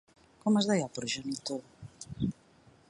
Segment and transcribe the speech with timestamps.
[0.43, 1.61] Com es deia el progenitor?